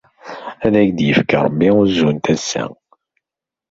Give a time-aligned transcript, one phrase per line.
[0.65, 2.65] Ad ak-yefk Rebbi uzu n tasa.